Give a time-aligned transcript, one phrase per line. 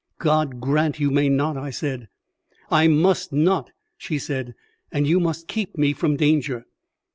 [0.17, 2.07] "God grant you may not," I said.
[2.71, 3.69] "I must not,"
[3.99, 4.55] she said,
[4.91, 6.65] "and you must keep me from danger."